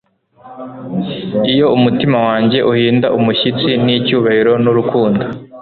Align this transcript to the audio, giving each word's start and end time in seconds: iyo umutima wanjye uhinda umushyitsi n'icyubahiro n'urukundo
iyo 1.53 1.65
umutima 1.77 2.17
wanjye 2.27 2.57
uhinda 2.71 3.07
umushyitsi 3.17 3.69
n'icyubahiro 3.85 4.53
n'urukundo 4.63 5.23